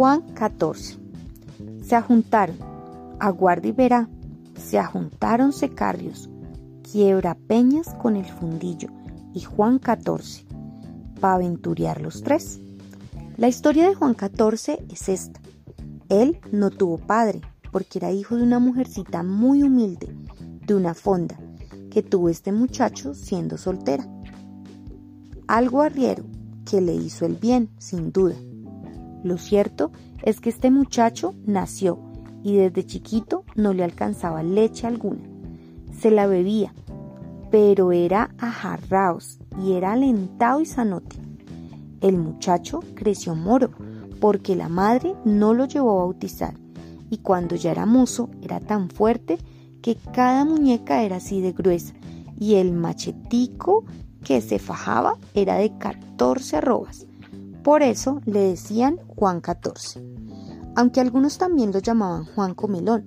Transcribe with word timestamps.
Juan 0.00 0.22
14. 0.32 0.96
Se 1.82 1.94
ajuntaron, 1.94 2.56
aguarda 3.18 3.68
y 3.68 3.72
verá, 3.72 4.08
se 4.56 4.78
ajuntaron 4.78 5.52
secarrios, 5.52 6.30
quiebra 6.90 7.34
peñas 7.34 7.92
con 8.00 8.16
el 8.16 8.24
fundillo 8.24 8.88
y 9.34 9.40
Juan 9.40 9.78
14, 9.78 10.46
para 11.20 11.34
aventurear 11.34 12.00
los 12.00 12.22
tres. 12.22 12.60
La 13.36 13.48
historia 13.48 13.90
de 13.90 13.94
Juan 13.94 14.14
14 14.14 14.86
es 14.90 15.10
esta. 15.10 15.38
Él 16.08 16.40
no 16.50 16.70
tuvo 16.70 16.96
padre, 16.96 17.42
porque 17.70 17.98
era 17.98 18.10
hijo 18.10 18.36
de 18.36 18.44
una 18.44 18.58
mujercita 18.58 19.22
muy 19.22 19.62
humilde, 19.62 20.08
de 20.66 20.74
una 20.74 20.94
fonda, 20.94 21.38
que 21.90 22.02
tuvo 22.02 22.30
este 22.30 22.52
muchacho 22.52 23.12
siendo 23.12 23.58
soltera. 23.58 24.08
Algo 25.46 25.82
arriero 25.82 26.24
que 26.64 26.80
le 26.80 26.94
hizo 26.94 27.26
el 27.26 27.34
bien, 27.34 27.68
sin 27.76 28.12
duda. 28.12 28.36
Lo 29.22 29.38
cierto 29.38 29.92
es 30.22 30.40
que 30.40 30.50
este 30.50 30.70
muchacho 30.70 31.34
nació 31.46 31.98
y 32.42 32.56
desde 32.56 32.86
chiquito 32.86 33.44
no 33.54 33.72
le 33.72 33.84
alcanzaba 33.84 34.42
leche 34.42 34.86
alguna. 34.86 35.22
Se 35.92 36.10
la 36.10 36.26
bebía, 36.26 36.72
pero 37.50 37.92
era 37.92 38.30
ajarraos 38.38 39.38
y 39.62 39.72
era 39.72 39.92
alentado 39.92 40.60
y 40.60 40.66
sanote. 40.66 41.16
El 42.00 42.16
muchacho 42.16 42.80
creció 42.94 43.34
moro 43.34 43.70
porque 44.20 44.56
la 44.56 44.68
madre 44.68 45.14
no 45.24 45.52
lo 45.54 45.66
llevó 45.66 45.92
a 45.92 46.04
bautizar 46.04 46.54
y 47.10 47.18
cuando 47.18 47.56
ya 47.56 47.72
era 47.72 47.86
mozo 47.86 48.30
era 48.40 48.60
tan 48.60 48.88
fuerte 48.88 49.38
que 49.82 49.96
cada 50.14 50.44
muñeca 50.44 51.02
era 51.02 51.16
así 51.16 51.40
de 51.40 51.52
gruesa 51.52 51.94
y 52.38 52.54
el 52.54 52.72
machetico 52.72 53.84
que 54.24 54.40
se 54.40 54.58
fajaba 54.58 55.18
era 55.34 55.56
de 55.56 55.76
14 55.76 56.56
arrobas. 56.56 57.06
Por 57.62 57.82
eso 57.82 58.20
le 58.24 58.40
decían 58.40 58.98
Juan 59.06 59.40
14. 59.40 60.02
Aunque 60.76 61.00
algunos 61.00 61.38
también 61.38 61.72
lo 61.72 61.78
llamaban 61.78 62.24
Juan 62.24 62.54
Comelón, 62.54 63.04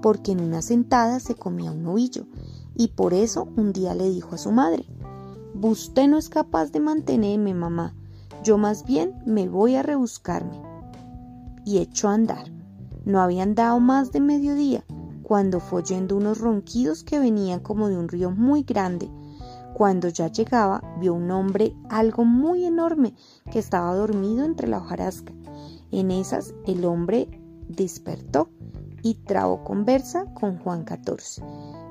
porque 0.00 0.32
en 0.32 0.40
una 0.40 0.62
sentada 0.62 1.18
se 1.18 1.34
comía 1.34 1.72
un 1.72 1.82
novillo, 1.82 2.26
y 2.74 2.88
por 2.88 3.14
eso 3.14 3.48
un 3.56 3.72
día 3.72 3.94
le 3.94 4.08
dijo 4.08 4.34
a 4.34 4.38
su 4.38 4.52
madre, 4.52 4.86
Usted 5.60 6.06
no 6.06 6.18
es 6.18 6.28
capaz 6.28 6.70
de 6.70 6.80
mantenerme, 6.80 7.54
mamá, 7.54 7.94
yo 8.44 8.58
más 8.58 8.84
bien 8.84 9.14
me 9.26 9.48
voy 9.48 9.74
a 9.74 9.82
rebuscarme. 9.82 10.60
Y 11.64 11.78
echó 11.78 12.08
a 12.08 12.14
andar. 12.14 12.52
No 13.04 13.20
había 13.20 13.42
andado 13.42 13.80
más 13.80 14.12
de 14.12 14.20
mediodía 14.20 14.84
cuando 15.24 15.58
fue 15.58 15.82
oyendo 15.82 16.16
unos 16.16 16.38
ronquidos 16.38 17.02
que 17.02 17.18
venían 17.18 17.58
como 17.58 17.88
de 17.88 17.96
un 17.96 18.08
río 18.08 18.30
muy 18.30 18.62
grande. 18.62 19.10
Cuando 19.76 20.08
ya 20.08 20.28
llegaba, 20.28 20.82
vio 21.00 21.12
un 21.12 21.30
hombre 21.30 21.76
algo 21.90 22.24
muy 22.24 22.64
enorme 22.64 23.12
que 23.50 23.58
estaba 23.58 23.94
dormido 23.94 24.46
entre 24.46 24.68
la 24.68 24.78
hojarasca. 24.78 25.34
En 25.90 26.10
esas 26.10 26.54
el 26.66 26.86
hombre 26.86 27.28
despertó 27.68 28.48
y 29.02 29.16
trabó 29.16 29.64
conversa 29.64 30.32
con 30.32 30.56
Juan 30.60 30.86
XIV. 30.86 31.44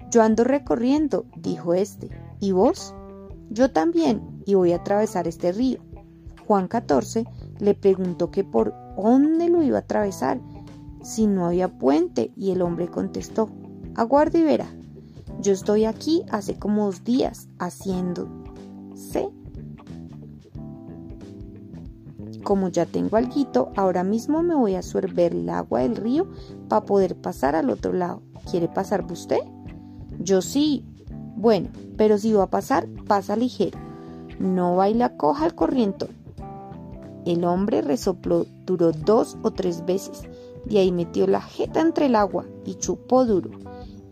Yo 0.10 0.24
ando 0.24 0.44
recorriendo, 0.44 1.28
dijo 1.38 1.76
este. 1.76 2.10
¿Y 2.40 2.54
vos? 2.54 2.96
Yo 3.52 3.70
también, 3.70 4.42
y 4.48 4.56
voy 4.56 4.72
a 4.72 4.78
atravesar 4.78 5.28
este 5.28 5.52
río. 5.52 5.78
Juan 6.48 6.68
XIV 6.68 7.28
le 7.60 7.76
preguntó 7.76 8.32
que 8.32 8.44
por 8.44 8.74
dónde 8.98 9.48
lo 9.48 9.62
iba 9.62 9.78
a 9.78 9.82
atravesar 9.82 10.42
si 11.04 11.28
no 11.28 11.46
había 11.46 11.78
puente 11.78 12.34
y 12.36 12.50
el 12.50 12.64
hombre 12.64 12.88
contestó, 12.88 13.52
aguarde 13.94 14.40
y 14.40 14.44
verá. 14.44 14.66
Yo 15.42 15.54
estoy 15.54 15.86
aquí 15.86 16.24
hace 16.32 16.58
como 16.58 16.86
dos 16.86 17.04
días 17.04 17.48
haciendo. 17.60 18.28
¿sé? 18.96 19.30
Como 22.44 22.70
ya 22.70 22.86
tengo 22.86 23.18
alguito, 23.18 23.72
ahora 23.76 24.04
mismo 24.04 24.44
me 24.44 24.56
voy 24.56 24.76
a 24.76 24.84
sorber 24.84 25.34
el 25.34 25.50
agua 25.50 25.82
del 25.82 25.96
río 25.96 26.28
para 26.70 26.86
poder 26.86 27.16
pasar 27.16 27.56
al 27.56 27.70
otro 27.70 27.94
lado. 27.94 28.22
¿Quiere 28.50 28.68
pasar 28.68 29.06
usted? 29.12 29.40
Yo 30.20 30.42
sí. 30.42 30.86
Bueno, 31.36 31.70
pero 31.98 32.18
si 32.18 32.34
va 32.34 32.44
a 32.44 32.50
pasar, 32.50 32.88
pasa 33.08 33.36
ligero. 33.36 33.80
No 34.40 34.76
baila 34.76 35.18
coja 35.18 35.46
al 35.46 35.56
corriente. 35.56 36.08
El 37.26 37.44
hombre 37.44 37.82
resopló, 37.82 38.46
duró 38.66 38.92
dos 38.92 39.38
o 39.42 39.52
tres 39.52 39.84
veces, 39.86 40.22
y 40.70 40.78
ahí 40.78 40.92
metió 40.92 41.26
la 41.26 41.42
jeta 41.42 41.82
entre 41.82 42.06
el 42.06 42.16
agua 42.16 42.46
y 42.64 42.76
chupó 42.76 43.26
duro. 43.26 43.50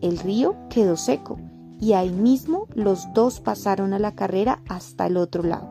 El 0.03 0.19
río 0.19 0.58
quedó 0.69 0.97
seco, 0.97 1.38
y 1.80 1.94
ahí 1.94 2.09
mismo 2.09 2.68
los 2.75 3.08
dos 3.14 3.40
pasaron 3.40 3.94
a 3.94 4.00
la 4.00 4.12
carrera 4.12 4.62
hasta 4.68 5.08
el 5.08 5.16
otro 5.16 5.44
lado. 5.44 5.69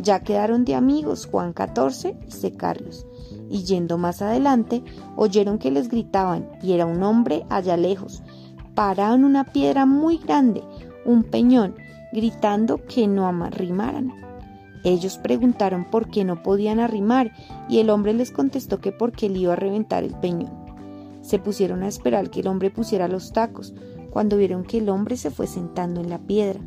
Ya 0.00 0.18
quedaron 0.18 0.64
de 0.64 0.74
amigos 0.74 1.28
Juan 1.30 1.54
XIV 1.54 2.16
y 2.26 2.32
Secarrios, 2.32 3.06
y 3.48 3.62
yendo 3.62 3.98
más 3.98 4.20
adelante, 4.20 4.82
oyeron 5.14 5.58
que 5.58 5.70
les 5.70 5.88
gritaban, 5.88 6.50
y 6.60 6.72
era 6.72 6.86
un 6.86 7.04
hombre 7.04 7.46
allá 7.50 7.76
lejos, 7.76 8.24
parado 8.74 9.14
en 9.14 9.24
una 9.24 9.44
piedra 9.44 9.86
muy 9.86 10.18
grande, 10.18 10.64
un 11.04 11.22
peñón, 11.22 11.76
gritando 12.12 12.84
que 12.84 13.06
no 13.06 13.28
arrimaran. 13.28 14.12
Ellos 14.82 15.18
preguntaron 15.18 15.84
por 15.84 16.10
qué 16.10 16.24
no 16.24 16.42
podían 16.42 16.80
arrimar 16.80 17.30
y 17.68 17.78
el 17.78 17.90
hombre 17.90 18.12
les 18.12 18.32
contestó 18.32 18.80
que 18.80 18.90
porque 18.90 19.26
él 19.26 19.36
iba 19.36 19.52
a 19.52 19.56
reventar 19.56 20.02
el 20.02 20.14
peñón. 20.16 20.61
Se 21.22 21.38
pusieron 21.38 21.82
a 21.82 21.88
esperar 21.88 22.30
que 22.30 22.40
el 22.40 22.48
hombre 22.48 22.70
pusiera 22.70 23.08
los 23.08 23.32
tacos, 23.32 23.74
cuando 24.10 24.36
vieron 24.36 24.64
que 24.64 24.78
el 24.78 24.88
hombre 24.88 25.16
se 25.16 25.30
fue 25.30 25.46
sentando 25.46 26.00
en 26.00 26.10
la 26.10 26.18
piedra. 26.18 26.60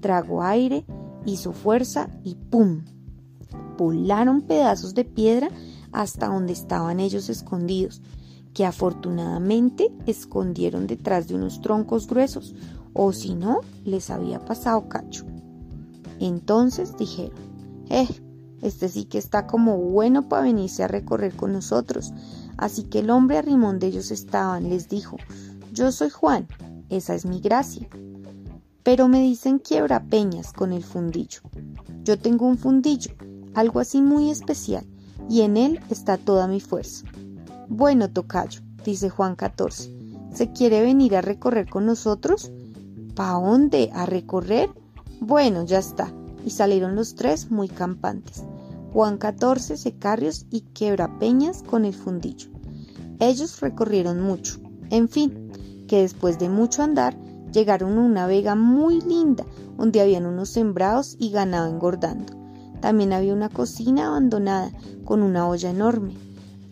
Tragó 0.00 0.42
aire, 0.42 0.86
hizo 1.26 1.52
fuerza 1.52 2.08
y 2.24 2.36
¡pum! 2.36 2.84
Pularon 3.76 4.42
pedazos 4.42 4.94
de 4.94 5.04
piedra 5.04 5.48
hasta 5.92 6.28
donde 6.28 6.52
estaban 6.52 7.00
ellos 7.00 7.28
escondidos, 7.28 8.00
que 8.54 8.64
afortunadamente 8.64 9.92
escondieron 10.06 10.86
detrás 10.86 11.28
de 11.28 11.34
unos 11.34 11.60
troncos 11.60 12.06
gruesos, 12.06 12.54
o 12.94 13.12
si 13.12 13.34
no, 13.34 13.60
les 13.84 14.08
había 14.08 14.44
pasado 14.44 14.88
cacho. 14.88 15.26
Entonces 16.18 16.96
dijeron, 16.96 17.34
eh, 17.90 18.08
este 18.62 18.88
sí 18.88 19.04
que 19.04 19.18
está 19.18 19.46
como 19.46 19.76
bueno 19.76 20.28
para 20.28 20.44
venirse 20.44 20.82
a 20.82 20.88
recorrer 20.88 21.34
con 21.34 21.52
nosotros. 21.52 22.12
Así 22.56 22.84
que 22.84 23.00
el 23.00 23.10
hombre 23.10 23.38
arrimón 23.38 23.72
donde 23.72 23.88
ellos 23.88 24.10
estaban 24.10 24.68
les 24.68 24.88
dijo, 24.88 25.16
yo 25.72 25.92
soy 25.92 26.10
Juan, 26.10 26.46
esa 26.88 27.14
es 27.14 27.26
mi 27.26 27.40
gracia. 27.40 27.88
Pero 28.82 29.08
me 29.08 29.20
dicen 29.20 29.58
quiebra 29.58 30.04
peñas 30.04 30.52
con 30.52 30.72
el 30.72 30.84
fundillo. 30.84 31.40
Yo 32.04 32.18
tengo 32.18 32.46
un 32.46 32.56
fundillo, 32.56 33.12
algo 33.54 33.80
así 33.80 34.00
muy 34.00 34.30
especial, 34.30 34.86
y 35.28 35.42
en 35.42 35.56
él 35.56 35.80
está 35.90 36.16
toda 36.16 36.46
mi 36.46 36.60
fuerza. 36.60 37.04
Bueno, 37.68 38.10
tocayo, 38.10 38.60
dice 38.84 39.10
Juan 39.10 39.36
XIV, 39.36 39.92
¿se 40.32 40.52
quiere 40.52 40.82
venir 40.82 41.16
a 41.16 41.20
recorrer 41.20 41.68
con 41.68 41.84
nosotros? 41.84 42.52
¿Pa 43.14 43.32
dónde? 43.32 43.90
¿A 43.92 44.06
recorrer? 44.06 44.70
Bueno, 45.20 45.64
ya 45.64 45.78
está 45.78 46.12
y 46.46 46.50
salieron 46.50 46.94
los 46.94 47.16
tres 47.16 47.50
muy 47.50 47.68
campantes, 47.68 48.44
Juan 48.96 49.18
XIV, 49.20 49.76
Secarrios 49.76 50.46
y 50.50 50.62
Quebrapeñas 50.72 51.62
con 51.62 51.84
el 51.84 51.92
fundillo. 51.92 52.48
Ellos 53.20 53.60
recorrieron 53.60 54.22
mucho, 54.22 54.58
en 54.88 55.10
fin, 55.10 55.52
que 55.86 56.00
después 56.00 56.38
de 56.38 56.48
mucho 56.48 56.82
andar 56.82 57.14
llegaron 57.52 57.98
a 57.98 58.00
una 58.00 58.26
vega 58.26 58.54
muy 58.54 59.02
linda 59.02 59.44
donde 59.76 60.00
habían 60.00 60.24
unos 60.24 60.48
sembrados 60.48 61.14
y 61.18 61.30
ganado 61.30 61.70
engordando. 61.70 62.32
También 62.80 63.12
había 63.12 63.34
una 63.34 63.50
cocina 63.50 64.06
abandonada 64.06 64.72
con 65.04 65.22
una 65.22 65.46
olla 65.46 65.68
enorme. 65.68 66.14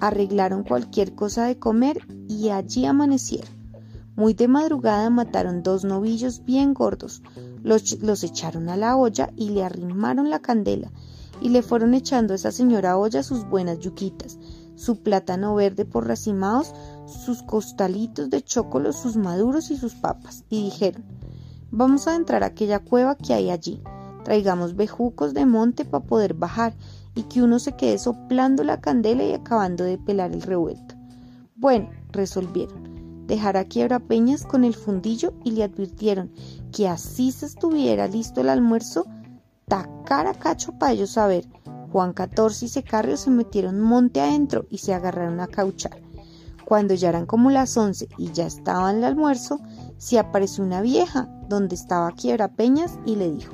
Arreglaron 0.01 0.65
cualquier 0.65 1.15
cosa 1.15 1.45
de 1.45 1.59
comer 1.59 2.07
y 2.27 2.49
allí 2.49 2.87
amanecieron. 2.87 3.53
Muy 4.17 4.33
de 4.33 4.49
madrugada 4.49 5.11
mataron 5.11 5.63
dos 5.63 5.85
novillos 5.85 6.43
bien 6.47 6.73
gordos, 6.73 7.23
los, 7.63 8.25
echaron 8.25 8.71
a 8.71 8.79
la 8.79 8.97
olla 8.97 9.31
y 9.37 9.51
le 9.51 9.63
arrimaron 9.63 10.31
la 10.31 10.39
candela 10.39 10.91
y 11.41 11.49
le 11.51 11.63
fueron 11.63 11.95
echando 11.95 12.33
a 12.33 12.37
esa 12.37 12.53
señora 12.53 12.97
olla 12.97 13.23
sus 13.23 13.45
buenas 13.49 13.79
yuquitas, 13.81 14.39
su 14.75 15.03
plátano 15.03 15.55
verde 15.55 15.85
por 15.85 16.07
racimados, 16.07 16.75
sus 17.07 17.43
costalitos 17.43 18.31
de 18.31 18.43
chocolo, 18.43 18.93
sus 18.93 19.17
maduros 19.17 19.71
y 19.71 19.77
sus 19.77 19.95
papas, 19.95 20.45
y 20.49 20.65
dijeron 20.65 21.05
Vamos 21.71 22.07
a 22.07 22.15
entrar 22.15 22.45
a 22.45 22.47
aquella 22.47 22.79
cueva 22.79 23.17
que 23.17 23.35
hay 23.35 23.51
allí. 23.51 23.83
Traigamos 24.23 24.77
bejucos 24.77 25.35
de 25.35 25.45
monte 25.45 25.85
para 25.85 26.05
poder 26.05 26.35
bajar 26.35 26.73
y 27.17 27.25
que 27.25 27.43
uno 27.43 27.59
se 27.59 27.73
quede 27.73 27.99
soplando 27.99 28.63
la 28.63 28.81
candela 28.81 29.25
y 29.25 29.33
acabando 29.33 29.83
de 29.83 29.99
pelar 29.99 30.33
el 30.33 30.43
revuelto. 30.43 30.95
Bueno, 31.57 31.91
resolvieron 32.13 32.95
dejar 33.27 33.57
a 33.57 33.65
Quiebra 33.65 34.01
Peñas 34.01 34.45
con 34.45 34.65
el 34.65 34.75
fundillo 34.75 35.33
y 35.45 35.53
le 35.53 35.65
advirtieron 35.65 36.31
que 36.73 36.89
así 36.89 37.33
se 37.33 37.47
estuviera 37.47 38.07
listo 38.07 38.41
el 38.41 38.49
almuerzo, 38.49 39.07
tacar 39.69 40.27
a 40.27 40.35
cacho 40.35 40.73
para 40.79 40.93
ellos 40.93 41.11
saber. 41.11 41.47
Juan 41.93 42.15
XIV 42.15 42.65
y 42.65 42.69
Secarrio 42.69 43.17
se 43.17 43.31
metieron 43.31 43.81
monte 43.81 44.21
adentro 44.21 44.67
y 44.69 44.79
se 44.79 44.95
agarraron 44.95 45.41
a 45.41 45.47
cauchar. 45.47 46.03
Cuando 46.65 46.95
ya 46.95 47.11
eran 47.11 47.27
como 47.27 47.51
las 47.51 47.77
once 47.77 48.09
y 48.17 48.33
ya 48.33 48.47
estaba 48.47 48.91
en 48.91 48.99
el 48.99 49.05
almuerzo, 49.05 49.61
se 49.99 50.19
apareció 50.19 50.65
una 50.65 50.81
vieja 50.81 51.29
donde 51.49 51.75
estaba 51.75 52.11
Quiebra 52.13 52.49
Peñas 52.49 52.99
y 53.05 53.17
le 53.17 53.31
dijo, 53.31 53.53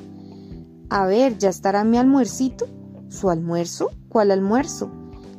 A 0.88 1.06
ver, 1.06 1.36
¿ya 1.38 1.48
estará 1.48 1.84
mi 1.84 1.98
almuercito? 1.98 2.66
¿Su 3.08 3.28
almuerzo? 3.30 3.90
¿Cuál 4.08 4.30
almuerzo? 4.30 4.90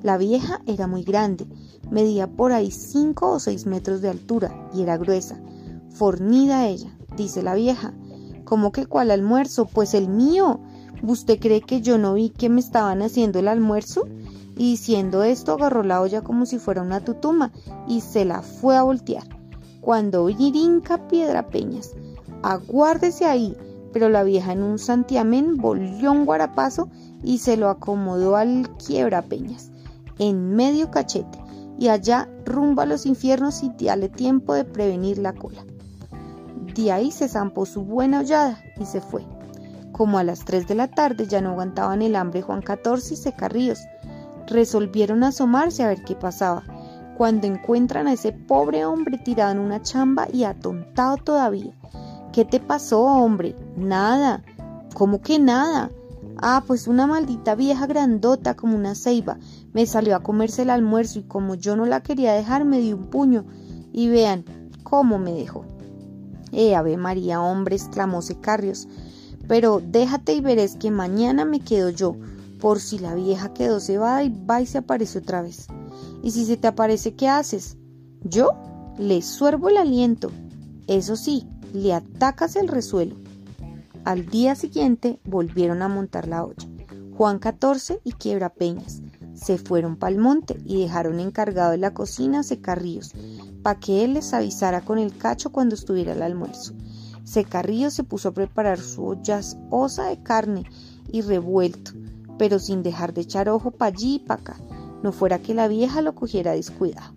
La 0.04 0.18
vieja 0.18 0.62
era 0.66 0.88
muy 0.88 1.04
grande, 1.04 1.48
medía 1.90 2.28
por 2.28 2.52
ahí 2.52 2.72
cinco 2.72 3.32
o 3.32 3.40
seis 3.40 3.66
metros 3.66 4.02
de 4.02 4.10
altura 4.10 4.70
y 4.74 4.82
era 4.82 4.98
gruesa. 4.98 5.40
Fornida 5.92 6.68
ella, 6.68 6.98
dice 7.16 7.44
la 7.44 7.54
vieja. 7.54 7.94
¿Cómo 8.52 8.74
que 8.74 8.86
cuál 8.86 9.12
almuerzo? 9.12 9.64
Pues 9.66 9.94
el 9.94 10.10
mío. 10.10 10.60
¿Usted 11.04 11.40
cree 11.40 11.62
que 11.62 11.80
yo 11.80 11.98
no 11.98 12.16
vi 12.16 12.32
que 12.32 12.50
me 12.50 12.60
estaban 12.60 13.02
haciendo 13.02 13.40
el 13.40 13.48
almuerzo? 13.48 14.10
Y 14.58 14.72
diciendo 14.72 15.24
esto 15.24 15.54
agarró 15.54 15.84
la 15.84 16.02
olla 16.02 16.22
como 16.22 16.46
si 16.46 16.60
fuera 16.60 16.82
una 16.82 17.00
tutuma 17.00 17.54
y 17.88 18.02
se 18.02 18.26
la 18.26 18.42
fue 18.42 18.76
a 18.76 18.84
voltear. 18.84 19.24
Cuando 19.80 20.26
virinca 20.26 21.08
piedra 21.08 21.48
peñas. 21.48 21.92
Aguárdese 22.44 23.24
ahí. 23.24 23.56
Pero 23.94 24.10
la 24.10 24.22
vieja 24.22 24.52
en 24.52 24.64
un 24.64 24.80
santiamén 24.80 25.56
volvió 25.56 26.12
un 26.12 26.26
guarapazo 26.26 26.90
y 27.24 27.38
se 27.38 27.56
lo 27.56 27.70
acomodó 27.70 28.36
al 28.36 28.70
quiebra 28.76 29.22
peñas, 29.22 29.72
en 30.20 30.56
medio 30.56 30.92
cachete, 30.92 31.40
y 31.80 31.88
allá 31.88 32.30
rumbo 32.46 32.82
a 32.82 32.86
los 32.86 33.06
infiernos 33.06 33.64
y 33.64 33.72
dale 33.80 34.10
tiempo 34.10 34.54
de 34.54 34.66
prevenir 34.66 35.20
la 35.20 35.32
cola. 35.32 35.64
De 36.76 36.92
ahí 36.92 37.12
se 37.12 37.28
zampó 37.28 37.66
su 37.66 37.84
buena 37.84 38.20
hollada 38.20 38.64
y 38.80 38.86
se 38.86 39.02
fue. 39.02 39.26
Como 39.92 40.18
a 40.18 40.24
las 40.24 40.46
3 40.46 40.68
de 40.68 40.76
la 40.76 40.88
tarde 40.88 41.28
ya 41.28 41.42
no 41.42 41.50
aguantaban 41.50 42.02
el 42.02 42.16
hambre 42.16 42.42
Juan 42.42 42.62
XIV 42.62 43.12
y 43.12 43.16
Secarríos. 43.16 43.80
Resolvieron 44.48 45.24
asomarse 45.24 45.84
a 45.84 45.88
ver 45.88 46.04
qué 46.04 46.16
pasaba, 46.16 46.64
cuando 47.18 47.48
encuentran 47.48 48.08
a 48.08 48.14
ese 48.14 48.32
pobre 48.32 48.86
hombre 48.86 49.18
tirado 49.18 49.52
en 49.52 49.60
una 49.60 49.82
chamba 49.82 50.28
y 50.32 50.44
atontado 50.44 51.18
todavía. 51.18 51.74
¿Qué 52.32 52.46
te 52.46 52.60
pasó, 52.60 53.02
hombre? 53.02 53.56
Nada. 53.76 54.44
¿Cómo 54.94 55.22
que 55.22 55.40
nada? 55.40 55.92
Ah, 56.38 56.64
pues 56.66 56.88
una 56.88 57.06
maldita 57.06 57.56
vieja 57.56 57.86
grandota 57.86 58.56
como 58.56 58.76
una 58.76 58.96
ceiba 58.96 59.38
me 59.74 59.86
salió 59.86 60.16
a 60.16 60.24
comerse 60.24 60.64
el 60.64 60.70
almuerzo 60.70 61.20
y 61.20 61.24
como 61.24 61.56
yo 61.56 61.76
no 61.76 61.86
la 61.86 62.02
quería 62.02 62.34
dejar 62.34 62.66
me 62.66 62.80
dio 62.80 62.96
un 62.98 63.08
puño. 63.08 63.46
Y 63.94 64.08
vean 64.08 64.46
cómo 64.84 65.20
me 65.20 65.34
dejó. 65.34 65.66
Eh, 66.52 66.76
Ave 66.76 66.98
María, 66.98 67.42
hombre, 67.42 67.76
exclamó 67.76 68.22
Secarrios. 68.22 68.88
Pero 69.48 69.82
déjate 69.84 70.34
y 70.34 70.42
verás 70.42 70.76
que 70.76 70.92
mañana 70.92 71.46
me 71.46 71.60
quedo 71.60 71.90
yo, 71.90 72.16
por 72.60 72.80
si 72.80 73.00
la 73.00 73.16
vieja 73.16 73.54
quedó 73.54 73.80
cebada 73.80 74.24
y 74.24 74.30
va 74.30 74.62
y 74.62 74.66
se 74.66 74.80
aparece 74.80 75.20
otra 75.20 75.42
vez. 75.42 75.68
Y 76.24 76.32
si 76.32 76.46
se 76.46 76.58
te 76.58 76.68
aparece, 76.68 77.16
¿qué 77.16 77.28
haces? 77.28 77.78
Yo 78.24 78.52
le 78.98 79.22
suervo 79.22 79.70
el 79.70 79.78
aliento. 79.78 80.32
Eso 80.88 81.16
sí, 81.16 81.48
le 81.74 81.94
atacas 81.94 82.56
el 82.56 82.68
resuelo. 82.68 83.16
Al 84.04 84.26
día 84.28 84.56
siguiente 84.56 85.20
volvieron 85.24 85.82
a 85.82 85.88
montar 85.88 86.28
la 86.28 86.44
olla. 86.44 86.68
Juan 87.18 87.40
XIV 87.40 88.00
y 88.04 88.14
Quiebra 88.14 88.50
Peñas 88.50 89.02
se 89.34 89.58
fueron 89.58 89.96
pa'l 89.96 90.18
monte 90.18 90.58
y 90.66 90.82
dejaron 90.82 91.20
encargado 91.20 91.72
de 91.72 91.78
la 91.78 91.94
cocina 91.94 92.40
a 92.40 92.44
Secarríos, 92.44 93.14
para 93.62 93.80
que 93.80 94.04
él 94.04 94.14
les 94.14 94.34
avisara 94.34 94.82
con 94.82 94.98
el 94.98 95.16
cacho 95.16 95.52
cuando 95.52 95.76
estuviera 95.76 96.14
el 96.14 96.22
almuerzo. 96.22 96.74
Secarríos 97.24 97.94
se 97.94 98.04
puso 98.04 98.30
a 98.30 98.34
preparar 98.34 98.80
su 98.80 99.06
olla 99.06 99.42
osa 99.70 100.06
de 100.06 100.22
carne 100.22 100.66
y 101.12 101.22
revuelto, 101.22 101.92
pero 102.38 102.60
sin 102.60 102.84
dejar 102.84 103.14
de 103.14 103.22
echar 103.22 103.50
ojo 103.50 103.72
pa' 103.72 103.88
allí 103.88 104.16
y 104.16 104.20
pa' 104.20 104.36
acá, 104.36 104.58
no 105.04 105.12
fuera 105.12 105.40
que 105.40 105.54
la 105.54 105.68
vieja 105.68 106.02
lo 106.02 106.16
cogiera 106.16 106.54
descuidado. 106.54 107.14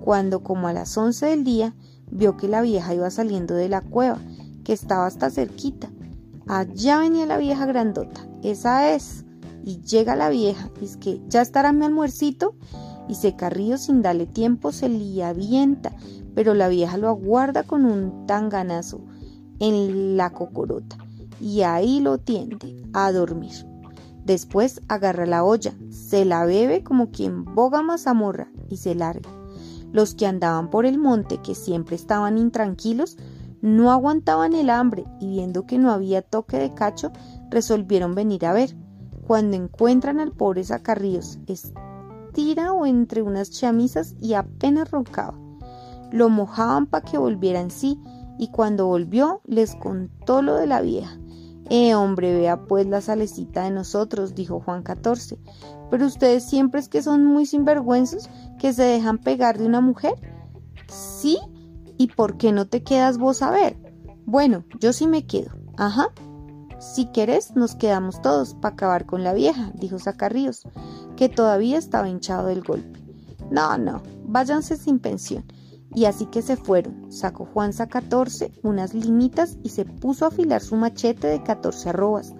Cuando, 0.00 0.42
como 0.42 0.68
a 0.68 0.72
las 0.72 0.96
once 0.96 1.26
del 1.26 1.44
día, 1.44 1.74
vio 2.10 2.36
que 2.36 2.48
la 2.48 2.60
vieja 2.62 2.94
iba 2.94 3.10
saliendo 3.10 3.54
de 3.54 3.68
la 3.68 3.80
cueva, 3.80 4.18
que 4.64 4.72
estaba 4.72 5.06
hasta 5.06 5.30
cerquita. 5.30 5.90
Allá 6.46 6.98
venía 6.98 7.26
la 7.26 7.38
vieja 7.38 7.66
grandota, 7.66 8.26
esa 8.42 8.90
es. 8.94 9.24
Y 9.64 9.80
llega 9.82 10.16
la 10.16 10.28
vieja, 10.28 10.70
y 10.80 10.84
es 10.84 10.96
que 10.96 11.20
ya 11.28 11.40
estará 11.40 11.72
mi 11.72 11.84
almuercito, 11.84 12.54
y 13.08 13.14
se 13.16 13.36
carrillo 13.36 13.78
sin 13.78 14.02
darle 14.02 14.26
tiempo 14.26 14.72
se 14.72 14.88
le 14.88 15.24
avienta, 15.24 15.92
pero 16.34 16.54
la 16.54 16.68
vieja 16.68 16.96
lo 16.96 17.08
aguarda 17.08 17.62
con 17.62 17.84
un 17.84 18.26
tanganazo 18.26 19.00
en 19.58 20.16
la 20.16 20.30
cocorota, 20.30 20.96
y 21.40 21.62
ahí 21.62 22.00
lo 22.00 22.18
tiende 22.18 22.82
a 22.92 23.12
dormir. 23.12 23.66
Después 24.24 24.80
agarra 24.88 25.26
la 25.26 25.44
olla, 25.44 25.74
se 25.90 26.24
la 26.24 26.44
bebe 26.44 26.84
como 26.84 27.10
quien 27.10 27.44
boga 27.44 27.82
mazamorra 27.82 28.48
y 28.68 28.76
se 28.76 28.94
larga. 28.94 29.30
Los 29.92 30.14
que 30.14 30.26
andaban 30.26 30.70
por 30.70 30.86
el 30.86 30.98
monte, 30.98 31.38
que 31.42 31.54
siempre 31.54 31.96
estaban 31.96 32.38
intranquilos, 32.38 33.18
no 33.60 33.92
aguantaban 33.92 34.54
el 34.54 34.70
hambre 34.70 35.04
y 35.20 35.28
viendo 35.28 35.66
que 35.66 35.78
no 35.78 35.90
había 35.90 36.22
toque 36.22 36.58
de 36.58 36.72
cacho, 36.74 37.12
resolvieron 37.50 38.14
venir 38.14 38.46
a 38.46 38.52
ver. 38.52 38.76
Cuando 39.26 39.56
encuentran 39.56 40.18
al 40.18 40.32
pobre 40.32 40.64
Zacarríos, 40.64 41.38
estirado 42.32 42.86
entre 42.86 43.20
unas 43.20 43.50
chamisas 43.50 44.14
y 44.20 44.32
apenas 44.32 44.90
roncaba. 44.90 45.38
Lo 46.10 46.30
mojaban 46.30 46.86
para 46.86 47.04
que 47.04 47.18
volviera 47.18 47.60
en 47.60 47.70
sí 47.70 48.00
y 48.38 48.48
cuando 48.48 48.86
volvió 48.86 49.42
les 49.44 49.74
contó 49.74 50.40
lo 50.40 50.54
de 50.54 50.66
la 50.66 50.80
vieja. 50.80 51.18
Eh, 51.68 51.94
hombre, 51.94 52.34
vea 52.34 52.64
pues 52.64 52.86
la 52.86 53.02
salecita 53.02 53.64
de 53.64 53.70
nosotros, 53.70 54.34
dijo 54.34 54.60
Juan 54.60 54.82
XIV. 54.82 55.38
Pero 55.90 56.06
ustedes 56.06 56.44
siempre 56.44 56.80
es 56.80 56.88
que 56.88 57.02
son 57.02 57.24
muy 57.24 57.44
sinvergüenzos 57.44 58.30
que 58.58 58.72
se 58.72 58.82
dejan 58.82 59.18
pegar 59.18 59.58
de 59.58 59.66
una 59.66 59.82
mujer. 59.82 60.14
Sí, 60.88 61.38
¿y 61.98 62.08
por 62.08 62.38
qué 62.38 62.52
no 62.52 62.66
te 62.66 62.82
quedas 62.82 63.18
vos 63.18 63.42
a 63.42 63.50
ver? 63.50 63.76
Bueno, 64.24 64.64
yo 64.80 64.94
sí 64.94 65.06
me 65.06 65.26
quedo. 65.26 65.50
Ajá. 65.76 66.08
Si 66.78 67.06
querés, 67.12 67.54
nos 67.54 67.76
quedamos 67.76 68.20
todos 68.22 68.54
para 68.54 68.72
acabar 68.72 69.06
con 69.06 69.22
la 69.22 69.34
vieja, 69.34 69.70
dijo 69.74 70.00
Zacarríos, 70.00 70.66
que 71.16 71.28
todavía 71.28 71.78
estaba 71.78 72.08
hinchado 72.08 72.46
del 72.46 72.62
golpe. 72.62 73.00
No, 73.50 73.76
no, 73.78 74.02
váyanse 74.24 74.76
sin 74.76 74.98
pensión. 74.98 75.44
Y 75.94 76.06
así 76.06 76.26
que 76.26 76.40
se 76.42 76.56
fueron. 76.56 77.12
Sacó 77.12 77.44
Juanza 77.44 77.86
14 77.86 78.52
unas 78.62 78.94
limitas 78.94 79.58
y 79.62 79.68
se 79.70 79.84
puso 79.84 80.24
a 80.24 80.28
afilar 80.28 80.62
su 80.62 80.76
machete 80.76 81.26
de 81.26 81.42
14 81.42 81.90
arrobas. 81.90 82.32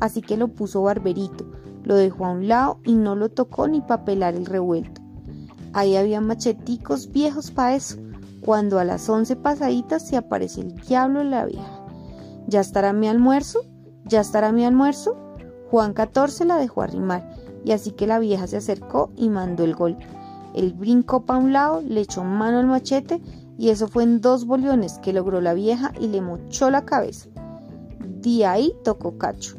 Así 0.00 0.22
que 0.22 0.36
lo 0.36 0.48
puso 0.48 0.82
barberito, 0.82 1.46
lo 1.84 1.94
dejó 1.94 2.26
a 2.26 2.32
un 2.32 2.48
lado 2.48 2.80
y 2.84 2.94
no 2.94 3.16
lo 3.16 3.30
tocó 3.30 3.68
ni 3.68 3.80
para 3.80 4.04
pelar 4.04 4.34
el 4.34 4.46
revuelto. 4.46 5.00
Ahí 5.72 5.96
había 5.96 6.20
macheticos 6.20 7.12
viejos 7.12 7.50
para 7.50 7.76
eso, 7.76 7.96
cuando 8.40 8.78
a 8.78 8.84
las 8.84 9.08
once 9.08 9.36
pasaditas 9.36 10.06
se 10.06 10.16
aparece 10.16 10.62
el 10.62 10.74
diablo 10.76 11.20
en 11.20 11.30
la 11.30 11.44
vieja. 11.44 11.84
¿Ya 12.46 12.60
estará 12.60 12.92
mi 12.92 13.08
almuerzo? 13.08 13.60
¿Ya 14.04 14.20
estará 14.20 14.52
mi 14.52 14.64
almuerzo? 14.64 15.16
Juan 15.70 15.92
14 15.92 16.44
la 16.44 16.56
dejó 16.56 16.82
arrimar, 16.82 17.28
y 17.66 17.72
así 17.72 17.90
que 17.90 18.06
la 18.06 18.20
vieja 18.20 18.46
se 18.46 18.58
acercó 18.58 19.10
y 19.16 19.28
mandó 19.28 19.64
el 19.64 19.74
golpe. 19.74 20.06
El 20.54 20.72
brincó 20.72 21.26
para 21.26 21.40
un 21.40 21.52
lado, 21.52 21.82
le 21.82 22.00
echó 22.00 22.22
mano 22.22 22.60
al 22.60 22.66
machete 22.66 23.20
y 23.58 23.70
eso 23.70 23.88
fue 23.88 24.04
en 24.04 24.20
dos 24.20 24.46
boliones 24.46 24.98
que 24.98 25.12
logró 25.12 25.40
la 25.40 25.52
vieja 25.52 25.92
y 26.00 26.06
le 26.06 26.20
mochó 26.20 26.70
la 26.70 26.84
cabeza. 26.84 27.28
De 27.98 28.46
ahí 28.46 28.72
tocó 28.84 29.18
Cacho. 29.18 29.56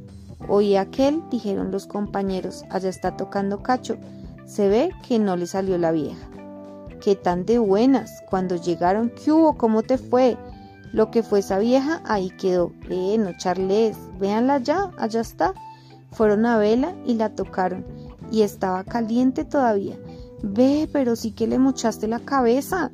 Oí 0.48 0.78
aquel, 0.78 1.22
dijeron 1.30 1.70
los 1.70 1.86
compañeros, 1.86 2.64
allá 2.70 2.88
está 2.88 3.18
tocando 3.18 3.62
Cacho. 3.62 3.98
Se 4.46 4.70
ve 4.70 4.92
que 5.06 5.20
no 5.20 5.36
le 5.36 5.46
salió 5.46 5.78
la 5.78 5.92
vieja. 5.92 6.30
Qué 7.02 7.18
tan 7.18 7.46
de 7.46 7.60
buenas. 7.60 8.24
Cuando 8.30 8.56
llegaron, 8.56 9.10
¿qué 9.10 9.34
hubo? 9.34 9.58
¿Cómo 9.58 9.84
te 9.84 9.98
fue? 9.98 10.38
Lo 10.94 11.12
que 11.12 11.24
fue 11.24 11.40
esa 11.40 11.60
vieja, 11.60 12.02
ahí 12.06 12.30
quedó. 12.30 12.72
Eh, 12.90 13.18
no 13.18 13.38
charles. 13.38 13.98
Véanla 14.18 14.60
ya, 14.60 14.92
allá 14.98 15.20
está. 15.20 15.54
Fueron 16.12 16.46
a 16.46 16.58
vela 16.58 16.96
y 17.06 17.16
la 17.16 17.36
tocaron. 17.36 17.97
Y 18.32 18.42
estaba 18.42 18.84
caliente 18.84 19.46
todavía. 19.46 19.98
Ve, 20.44 20.90
pero 20.92 21.16
sí 21.16 21.32
que 21.32 21.48
le 21.48 21.60
mochaste 21.60 22.08
la 22.08 22.20
cabeza. 22.20 22.92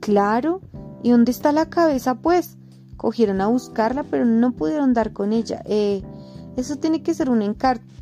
Claro. 0.00 0.60
¿Y 1.02 1.10
dónde 1.10 1.30
está 1.30 1.52
la 1.52 1.66
cabeza, 1.66 2.16
pues? 2.16 2.56
Cogieron 2.96 3.40
a 3.40 3.48
buscarla, 3.48 4.02
pero 4.04 4.24
no 4.24 4.52
pudieron 4.52 4.94
dar 4.94 5.12
con 5.12 5.32
ella. 5.32 5.62
Eh, 5.66 6.02
eso 6.56 6.76
tiene 6.76 7.02
que 7.02 7.14
ser 7.14 7.28
un, 7.28 7.42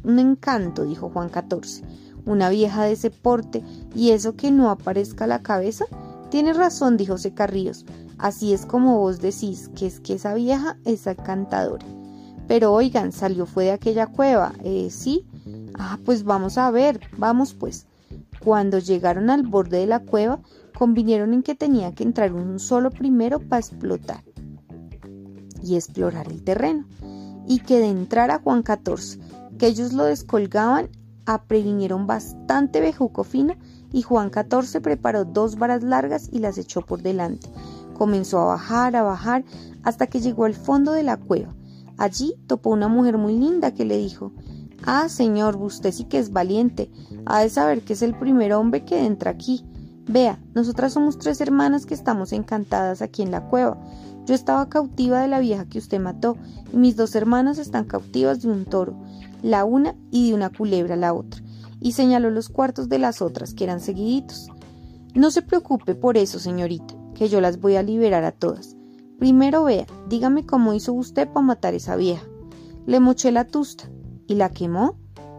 un 0.04 0.18
encanto, 0.18 0.84
dijo 0.84 1.10
Juan 1.10 1.30
XIV. 1.30 1.84
Una 2.24 2.48
vieja 2.48 2.84
de 2.84 2.92
ese 2.92 3.10
porte, 3.10 3.62
y 3.94 4.10
eso 4.10 4.36
que 4.36 4.50
no 4.50 4.70
aparezca 4.70 5.26
la 5.26 5.42
cabeza. 5.42 5.84
Tiene 6.30 6.52
razón, 6.52 6.96
dijo 6.96 7.18
Secarríos. 7.18 7.84
Así 8.18 8.52
es 8.52 8.64
como 8.64 8.98
vos 8.98 9.20
decís, 9.20 9.70
que 9.74 9.86
es 9.86 10.00
que 10.00 10.14
esa 10.14 10.34
vieja 10.34 10.78
es 10.84 11.06
encantadora. 11.06 11.84
Pero 12.46 12.72
oigan, 12.72 13.12
salió 13.12 13.46
fue 13.46 13.64
de 13.64 13.72
aquella 13.72 14.06
cueva. 14.06 14.52
Eh, 14.62 14.88
sí. 14.90 15.26
Ah, 15.74 15.98
pues 16.04 16.24
vamos 16.24 16.58
a 16.58 16.70
ver, 16.70 17.00
vamos 17.16 17.54
pues. 17.54 17.86
Cuando 18.42 18.78
llegaron 18.78 19.30
al 19.30 19.42
borde 19.42 19.78
de 19.78 19.86
la 19.86 20.00
cueva, 20.00 20.40
convinieron 20.76 21.34
en 21.34 21.42
que 21.42 21.54
tenía 21.54 21.94
que 21.94 22.04
entrar 22.04 22.32
un 22.32 22.58
solo 22.58 22.90
primero 22.90 23.40
para 23.40 23.60
explotar 23.60 24.22
y 25.62 25.76
explorar 25.76 26.30
el 26.30 26.42
terreno, 26.44 26.86
y 27.46 27.60
que 27.60 27.78
de 27.78 27.88
entrar 27.88 28.30
a 28.30 28.40
Juan 28.40 28.62
XIV, 28.64 29.20
que 29.58 29.66
ellos 29.66 29.92
lo 29.92 30.04
descolgaban, 30.04 30.90
aprevinieron 31.26 32.06
bastante 32.06 32.80
bejuco 32.80 33.24
fino 33.24 33.54
y 33.92 34.02
Juan 34.02 34.30
XIV 34.30 34.82
preparó 34.82 35.24
dos 35.24 35.56
varas 35.56 35.82
largas 35.82 36.28
y 36.30 36.40
las 36.40 36.58
echó 36.58 36.82
por 36.82 37.00
delante. 37.00 37.48
Comenzó 37.94 38.40
a 38.40 38.46
bajar, 38.46 38.96
a 38.96 39.02
bajar, 39.02 39.44
hasta 39.82 40.06
que 40.06 40.20
llegó 40.20 40.44
al 40.44 40.54
fondo 40.54 40.92
de 40.92 41.04
la 41.04 41.16
cueva. 41.16 41.54
Allí 41.96 42.34
topó 42.46 42.70
una 42.70 42.88
mujer 42.88 43.18
muy 43.18 43.38
linda 43.38 43.72
que 43.72 43.84
le 43.84 43.96
dijo 43.96 44.32
Ah, 44.86 45.08
señor, 45.08 45.56
usted 45.56 45.92
sí 45.92 46.04
que 46.04 46.18
es 46.18 46.32
valiente. 46.32 46.90
Ha 47.24 47.40
de 47.40 47.48
saber 47.48 47.82
que 47.82 47.94
es 47.94 48.02
el 48.02 48.18
primer 48.18 48.52
hombre 48.52 48.84
que 48.84 49.04
entra 49.04 49.30
aquí. 49.30 49.64
Vea, 50.06 50.38
nosotras 50.54 50.92
somos 50.92 51.18
tres 51.18 51.40
hermanas 51.40 51.86
que 51.86 51.94
estamos 51.94 52.32
encantadas 52.34 53.00
aquí 53.00 53.22
en 53.22 53.30
la 53.30 53.48
cueva. 53.48 53.78
Yo 54.26 54.34
estaba 54.34 54.68
cautiva 54.68 55.20
de 55.20 55.28
la 55.28 55.40
vieja 55.40 55.66
que 55.66 55.78
usted 55.78 56.00
mató, 56.00 56.36
y 56.70 56.76
mis 56.76 56.96
dos 56.96 57.14
hermanas 57.14 57.58
están 57.58 57.84
cautivas 57.84 58.42
de 58.42 58.50
un 58.50 58.66
toro, 58.66 58.94
la 59.42 59.64
una 59.64 59.96
y 60.10 60.28
de 60.28 60.34
una 60.34 60.50
culebra 60.50 60.96
la 60.96 61.14
otra, 61.14 61.42
y 61.80 61.92
señaló 61.92 62.30
los 62.30 62.50
cuartos 62.50 62.88
de 62.88 62.98
las 62.98 63.22
otras, 63.22 63.54
que 63.54 63.64
eran 63.64 63.80
seguiditos. 63.80 64.48
No 65.14 65.30
se 65.30 65.42
preocupe 65.42 65.94
por 65.94 66.18
eso, 66.18 66.38
señorita, 66.38 66.94
que 67.14 67.28
yo 67.28 67.40
las 67.40 67.60
voy 67.60 67.76
a 67.76 67.82
liberar 67.82 68.24
a 68.24 68.32
todas. 68.32 68.76
Primero 69.18 69.64
vea, 69.64 69.86
dígame 70.08 70.44
cómo 70.44 70.74
hizo 70.74 70.92
usted 70.92 71.28
para 71.28 71.46
matar 71.46 71.72
a 71.72 71.78
esa 71.78 71.96
vieja. 71.96 72.24
Le 72.86 73.00
moché 73.00 73.30
la 73.32 73.46
tusta. 73.46 73.88
¿Y 74.26 74.34
la 74.34 74.50
quemó? 74.50 74.96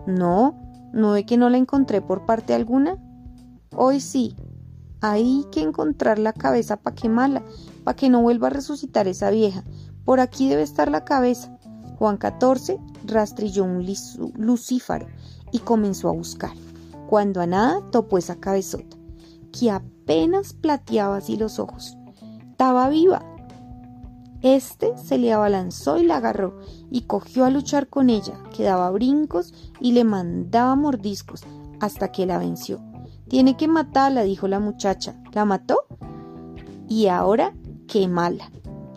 No, 0.07 0.55
¿no 0.93 1.11
ve 1.11 1.25
que 1.25 1.37
no 1.37 1.49
la 1.49 1.57
encontré 1.57 2.01
por 2.01 2.25
parte 2.25 2.53
alguna? 2.53 2.97
Hoy 3.75 3.99
sí. 3.99 4.35
Hay 5.01 5.45
que 5.51 5.61
encontrar 5.61 6.17
la 6.17 6.33
cabeza 6.33 6.77
para 6.77 6.95
quemarla, 6.95 7.43
para 7.83 7.95
que 7.95 8.09
no 8.09 8.21
vuelva 8.21 8.47
a 8.47 8.51
resucitar 8.51 9.07
esa 9.07 9.29
vieja. 9.29 9.63
Por 10.03 10.19
aquí 10.19 10.49
debe 10.49 10.63
estar 10.63 10.89
la 10.89 11.03
cabeza. 11.03 11.55
Juan 11.97 12.17
XIV 12.19 12.79
rastrilló 13.05 13.63
un 13.63 13.85
lucífaro 14.35 15.07
y 15.51 15.59
comenzó 15.59 16.09
a 16.09 16.13
buscar. 16.13 16.51
Cuando 17.07 17.41
a 17.41 17.47
nada 17.47 17.81
topó 17.91 18.17
esa 18.17 18.35
cabezota, 18.35 18.97
que 19.51 19.71
apenas 19.71 20.53
plateaba 20.53 21.17
así 21.17 21.37
los 21.37 21.59
ojos. 21.59 21.97
Estaba 22.51 22.89
viva, 22.89 23.23
este 24.45 24.95
se 24.97 25.17
le 25.17 25.33
abalanzó 25.33 25.97
y 25.97 26.05
la 26.05 26.17
agarró 26.17 26.59
y 26.91 27.01
cogió 27.01 27.45
a 27.45 27.49
luchar 27.49 27.87
con 27.87 28.09
ella, 28.09 28.35
que 28.55 28.63
daba 28.63 28.91
brincos 28.91 29.53
y 29.79 29.93
le 29.93 30.03
mandaba 30.03 30.75
mordiscos 30.75 31.41
hasta 31.79 32.11
que 32.11 32.25
la 32.25 32.37
venció. 32.37 32.79
Tiene 33.27 33.57
que 33.57 33.67
matarla, 33.67 34.21
dijo 34.21 34.47
la 34.47 34.59
muchacha. 34.59 35.15
¿La 35.33 35.45
mató? 35.45 35.87
Y 36.87 37.07
ahora 37.07 37.53
mala. 38.09 38.51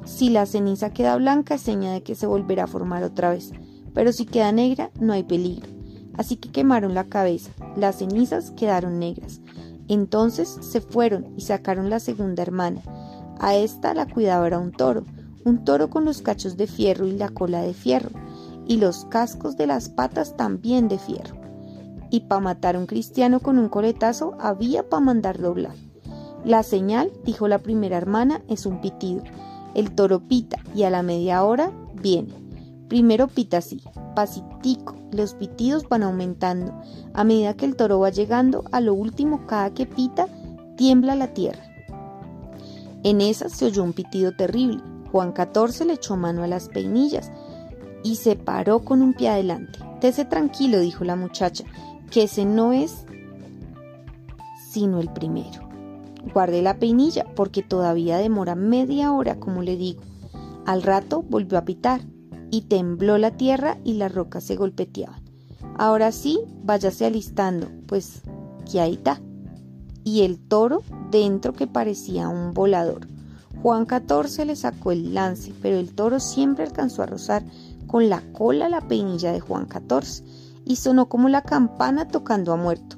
Si 0.04 0.28
la 0.28 0.44
ceniza 0.44 0.90
queda 0.90 1.16
blanca, 1.16 1.54
es 1.54 1.62
seña 1.62 1.92
de 1.92 2.02
que 2.02 2.14
se 2.16 2.26
volverá 2.26 2.64
a 2.64 2.66
formar 2.66 3.04
otra 3.04 3.30
vez. 3.30 3.52
Pero 3.94 4.12
si 4.12 4.26
queda 4.26 4.50
negra, 4.50 4.90
no 5.00 5.12
hay 5.12 5.22
peligro. 5.22 5.70
Así 6.16 6.36
que 6.36 6.50
quemaron 6.50 6.94
la 6.94 7.04
cabeza. 7.04 7.52
Las 7.76 7.98
cenizas 7.98 8.50
quedaron 8.50 8.98
negras. 8.98 9.40
Entonces 9.86 10.58
se 10.60 10.80
fueron 10.80 11.32
y 11.36 11.42
sacaron 11.42 11.90
la 11.90 12.00
segunda 12.00 12.42
hermana. 12.42 12.82
A 13.38 13.54
esta 13.54 13.94
la 13.94 14.06
cuidaba 14.06 14.46
era 14.46 14.58
un 14.58 14.72
toro 14.72 15.04
un 15.48 15.64
toro 15.64 15.90
con 15.90 16.04
los 16.04 16.22
cachos 16.22 16.56
de 16.56 16.66
fierro 16.66 17.06
y 17.06 17.12
la 17.12 17.28
cola 17.28 17.62
de 17.62 17.74
fierro, 17.74 18.10
y 18.66 18.76
los 18.76 19.06
cascos 19.06 19.56
de 19.56 19.66
las 19.66 19.88
patas 19.88 20.36
también 20.36 20.88
de 20.88 20.98
fierro. 20.98 21.36
Y 22.10 22.20
para 22.20 22.40
matar 22.40 22.76
a 22.76 22.78
un 22.78 22.86
cristiano 22.86 23.40
con 23.40 23.58
un 23.58 23.68
coletazo 23.68 24.36
había 24.38 24.88
para 24.88 25.00
mandar 25.00 25.38
doblar. 25.38 25.74
La 26.44 26.62
señal, 26.62 27.10
dijo 27.24 27.48
la 27.48 27.58
primera 27.58 27.96
hermana, 27.96 28.42
es 28.48 28.66
un 28.66 28.80
pitido. 28.80 29.22
El 29.74 29.94
toro 29.94 30.20
pita 30.20 30.58
y 30.74 30.84
a 30.84 30.90
la 30.90 31.02
media 31.02 31.42
hora 31.44 31.72
viene. 32.00 32.32
Primero 32.88 33.28
pita 33.28 33.58
así, 33.58 33.82
pasitico, 34.14 34.96
los 35.12 35.34
pitidos 35.34 35.88
van 35.88 36.02
aumentando. 36.02 36.72
A 37.12 37.24
medida 37.24 37.54
que 37.54 37.66
el 37.66 37.76
toro 37.76 38.00
va 38.00 38.10
llegando, 38.10 38.64
a 38.72 38.80
lo 38.80 38.94
último 38.94 39.46
cada 39.46 39.74
que 39.74 39.84
pita, 39.84 40.26
tiembla 40.76 41.14
la 41.14 41.34
tierra. 41.34 41.62
En 43.02 43.20
esa 43.20 43.48
se 43.48 43.66
oyó 43.66 43.84
un 43.84 43.92
pitido 43.92 44.32
terrible, 44.32 44.80
Juan 45.12 45.34
XIV 45.34 45.86
le 45.86 45.94
echó 45.94 46.16
mano 46.16 46.42
a 46.42 46.46
las 46.46 46.68
peinillas 46.68 47.30
y 48.02 48.16
se 48.16 48.36
paró 48.36 48.80
con 48.80 49.02
un 49.02 49.14
pie 49.14 49.30
adelante. 49.30 49.78
Tese 50.00 50.24
tranquilo, 50.24 50.80
dijo 50.80 51.04
la 51.04 51.16
muchacha, 51.16 51.64
que 52.10 52.24
ese 52.24 52.44
no 52.44 52.72
es 52.72 53.04
sino 54.70 55.00
el 55.00 55.10
primero. 55.12 55.68
Guarde 56.32 56.62
la 56.62 56.78
peinilla 56.78 57.24
porque 57.34 57.62
todavía 57.62 58.18
demora 58.18 58.54
media 58.54 59.12
hora, 59.12 59.40
como 59.40 59.62
le 59.62 59.76
digo. 59.76 60.02
Al 60.66 60.82
rato 60.82 61.22
volvió 61.22 61.58
a 61.58 61.64
pitar 61.64 62.02
y 62.50 62.62
tembló 62.62 63.18
la 63.18 63.32
tierra 63.32 63.78
y 63.84 63.94
las 63.94 64.14
rocas 64.14 64.44
se 64.44 64.56
golpeteaban. 64.56 65.22
Ahora 65.76 66.12
sí, 66.12 66.40
váyase 66.62 67.06
alistando, 67.06 67.68
pues 67.86 68.22
que 68.70 68.80
ahí 68.80 68.94
está. 68.94 69.20
Y 70.04 70.22
el 70.22 70.38
toro 70.38 70.82
dentro 71.10 71.52
que 71.52 71.66
parecía 71.66 72.28
un 72.28 72.52
volador. 72.52 73.06
Juan 73.62 73.86
XIV 73.86 74.46
le 74.46 74.56
sacó 74.56 74.92
el 74.92 75.14
lance, 75.14 75.52
pero 75.60 75.78
el 75.78 75.94
toro 75.94 76.20
siempre 76.20 76.64
alcanzó 76.64 77.02
a 77.02 77.06
rozar 77.06 77.42
con 77.86 78.08
la 78.08 78.22
cola 78.32 78.68
la 78.68 78.80
peinilla 78.86 79.32
de 79.32 79.40
Juan 79.40 79.66
XIV 79.68 80.24
y 80.64 80.76
sonó 80.76 81.08
como 81.08 81.28
la 81.28 81.42
campana 81.42 82.06
tocando 82.06 82.52
a 82.52 82.56
muerto. 82.56 82.96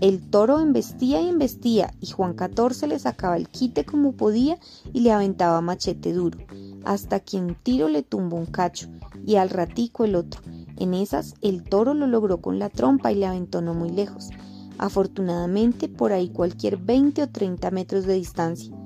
El 0.00 0.20
toro 0.20 0.60
embestía 0.60 1.22
y 1.22 1.28
embestía 1.28 1.92
y 2.00 2.08
Juan 2.08 2.36
XIV 2.36 2.88
le 2.88 2.98
sacaba 2.98 3.36
el 3.36 3.48
quite 3.48 3.84
como 3.84 4.12
podía 4.12 4.58
y 4.92 5.00
le 5.00 5.10
aventaba 5.10 5.62
machete 5.62 6.12
duro, 6.12 6.38
hasta 6.84 7.18
que 7.20 7.38
un 7.38 7.54
tiro 7.54 7.88
le 7.88 8.02
tumbó 8.02 8.36
un 8.36 8.46
cacho 8.46 8.88
y 9.24 9.36
al 9.36 9.48
ratico 9.48 10.04
el 10.04 10.14
otro. 10.14 10.42
En 10.76 10.92
esas 10.92 11.34
el 11.40 11.64
toro 11.64 11.94
lo 11.94 12.06
logró 12.06 12.42
con 12.42 12.58
la 12.58 12.68
trompa 12.68 13.10
y 13.10 13.16
le 13.16 13.26
aventó 13.26 13.62
no 13.62 13.72
muy 13.72 13.90
lejos, 13.90 14.28
afortunadamente 14.76 15.88
por 15.88 16.12
ahí 16.12 16.28
cualquier 16.28 16.76
20 16.76 17.22
o 17.22 17.28
30 17.30 17.70
metros 17.70 18.04
de 18.04 18.14
distancia. 18.14 18.76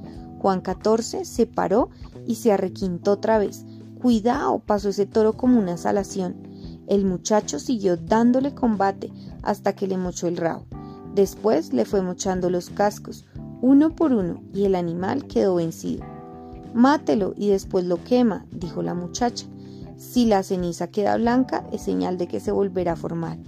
Juan 0.40 0.62
XIV 0.64 1.24
se 1.24 1.46
paró 1.46 1.90
y 2.26 2.36
se 2.36 2.52
arrequintó 2.52 3.12
otra 3.12 3.38
vez. 3.38 3.66
Cuidado, 4.00 4.60
pasó 4.60 4.88
ese 4.88 5.04
toro 5.04 5.34
como 5.34 5.58
una 5.58 5.76
salación. 5.76 6.36
El 6.86 7.04
muchacho 7.04 7.58
siguió 7.58 7.96
dándole 7.96 8.54
combate 8.54 9.12
hasta 9.42 9.74
que 9.74 9.86
le 9.86 9.98
mochó 9.98 10.26
el 10.26 10.38
rabo. 10.38 10.64
Después 11.14 11.72
le 11.72 11.84
fue 11.84 12.00
mochando 12.02 12.48
los 12.48 12.70
cascos, 12.70 13.26
uno 13.60 13.94
por 13.94 14.12
uno, 14.12 14.42
y 14.54 14.64
el 14.64 14.74
animal 14.74 15.26
quedó 15.26 15.56
vencido. 15.56 16.04
Mátelo 16.72 17.34
y 17.36 17.48
después 17.48 17.84
lo 17.84 18.02
quema, 18.02 18.46
dijo 18.50 18.82
la 18.82 18.94
muchacha. 18.94 19.46
Si 19.98 20.24
la 20.24 20.42
ceniza 20.42 20.86
queda 20.86 21.16
blanca, 21.16 21.66
es 21.72 21.82
señal 21.82 22.16
de 22.16 22.28
que 22.28 22.40
se 22.40 22.52
volverá 22.52 22.92
a 22.92 22.96
formar. 22.96 23.38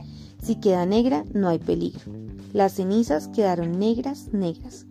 Si 0.43 0.57
queda 0.57 0.85
negra, 0.85 1.25
no 1.33 1.49
hay 1.49 1.59
peligro. 1.59 2.03
Las 2.53 2.73
cenizas 2.73 3.29
quedaron 3.29 3.79
negras, 3.79 4.29
negras. 4.33 4.87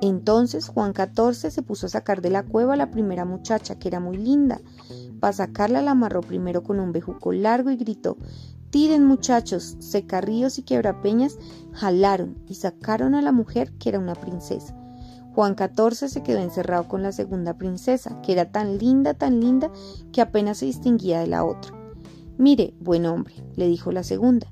Entonces 0.00 0.68
Juan 0.68 0.94
XIV 0.94 1.50
se 1.50 1.62
puso 1.62 1.86
a 1.86 1.90
sacar 1.90 2.22
de 2.22 2.30
la 2.30 2.42
cueva 2.42 2.74
a 2.74 2.76
la 2.76 2.90
primera 2.90 3.24
muchacha, 3.24 3.78
que 3.78 3.88
era 3.88 4.00
muy 4.00 4.16
linda. 4.16 4.60
Para 5.20 5.32
sacarla 5.32 5.82
la 5.82 5.90
amarró 5.90 6.22
primero 6.22 6.62
con 6.62 6.80
un 6.80 6.92
bejuco 6.92 7.32
largo 7.32 7.70
y 7.70 7.76
gritó 7.76 8.16
Tiren 8.70 9.04
muchachos, 9.04 9.76
secarríos 9.80 10.58
y 10.58 10.62
quebrapeñas 10.62 11.38
jalaron 11.72 12.38
y 12.46 12.54
sacaron 12.54 13.16
a 13.16 13.22
la 13.22 13.32
mujer 13.32 13.72
que 13.78 13.88
era 13.88 13.98
una 13.98 14.14
princesa. 14.14 14.76
Juan 15.34 15.56
XIV 15.56 16.08
se 16.08 16.22
quedó 16.22 16.38
encerrado 16.38 16.88
con 16.88 17.02
la 17.02 17.12
segunda 17.12 17.58
princesa, 17.58 18.20
que 18.22 18.32
era 18.32 18.50
tan 18.50 18.78
linda, 18.78 19.14
tan 19.14 19.40
linda, 19.40 19.70
que 20.12 20.20
apenas 20.20 20.58
se 20.58 20.66
distinguía 20.66 21.20
de 21.20 21.26
la 21.26 21.44
otra. 21.44 21.72
Mire, 22.38 22.74
buen 22.80 23.06
hombre, 23.06 23.34
le 23.56 23.66
dijo 23.68 23.92
la 23.92 24.02
segunda, 24.02 24.46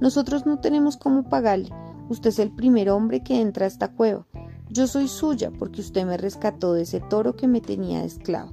nosotros 0.00 0.46
no 0.46 0.60
tenemos 0.60 0.96
cómo 0.96 1.28
pagarle. 1.28 1.70
Usted 2.08 2.30
es 2.30 2.38
el 2.38 2.54
primer 2.54 2.90
hombre 2.90 3.22
que 3.22 3.40
entra 3.40 3.64
a 3.64 3.68
esta 3.68 3.92
cueva. 3.92 4.26
Yo 4.74 4.88
soy 4.88 5.06
suya 5.06 5.52
porque 5.56 5.82
usted 5.82 6.04
me 6.04 6.16
rescató 6.16 6.74
de 6.74 6.82
ese 6.82 6.98
toro 6.98 7.36
que 7.36 7.46
me 7.46 7.60
tenía 7.60 8.00
de 8.00 8.06
esclavo. 8.06 8.50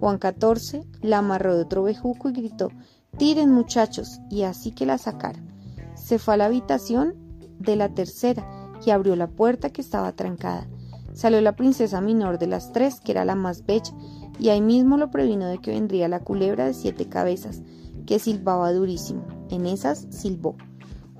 Juan 0.00 0.18
XIV 0.18 0.84
la 1.02 1.18
amarró 1.18 1.54
de 1.54 1.62
otro 1.62 1.84
bejuco 1.84 2.30
y 2.30 2.32
gritó 2.32 2.70
Tiren 3.16 3.52
muchachos, 3.52 4.18
y 4.28 4.42
así 4.42 4.72
que 4.72 4.86
la 4.86 4.98
sacaron. 4.98 5.46
Se 5.94 6.18
fue 6.18 6.34
a 6.34 6.36
la 6.36 6.46
habitación 6.46 7.14
de 7.60 7.76
la 7.76 7.94
tercera 7.94 8.44
y 8.84 8.90
abrió 8.90 9.14
la 9.14 9.28
puerta 9.28 9.70
que 9.70 9.82
estaba 9.82 10.10
trancada. 10.10 10.66
Salió 11.12 11.40
la 11.40 11.54
princesa 11.54 12.00
menor 12.00 12.40
de 12.40 12.48
las 12.48 12.72
tres, 12.72 12.98
que 12.98 13.12
era 13.12 13.24
la 13.24 13.36
más 13.36 13.64
bella, 13.64 13.94
y 14.40 14.48
ahí 14.48 14.60
mismo 14.60 14.96
lo 14.96 15.12
previno 15.12 15.46
de 15.46 15.58
que 15.58 15.70
vendría 15.70 16.08
la 16.08 16.24
culebra 16.24 16.66
de 16.66 16.74
siete 16.74 17.08
cabezas, 17.08 17.62
que 18.04 18.18
silbaba 18.18 18.72
durísimo. 18.72 19.24
En 19.48 19.66
esas 19.66 20.08
silbó. 20.10 20.56